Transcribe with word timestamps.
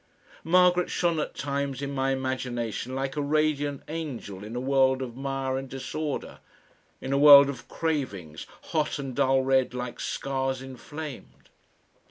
Margaret 0.43 0.89
shone 0.89 1.19
at 1.19 1.35
times 1.35 1.79
in 1.79 1.91
my 1.91 2.09
imagination 2.09 2.95
like 2.95 3.15
a 3.15 3.21
radiant 3.21 3.83
angel 3.87 4.43
in 4.43 4.55
a 4.55 4.59
world 4.59 4.99
of 5.03 5.15
mire 5.15 5.59
and 5.59 5.69
disorder, 5.69 6.39
in 7.01 7.13
a 7.13 7.19
world 7.19 7.49
of 7.49 7.67
cravings, 7.67 8.47
hot 8.69 8.97
and 8.97 9.15
dull 9.15 9.43
red 9.43 9.75
like 9.75 9.99
scars 9.99 10.59
inflamed.... 10.63 11.51